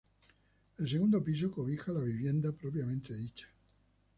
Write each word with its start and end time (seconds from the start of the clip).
El 0.79 0.89
segundo 0.89 1.23
piso 1.23 1.51
cobija 1.51 1.91
la 1.91 1.99
vivienda 1.99 2.51
propiamente 2.51 3.13
dicha. 3.13 3.45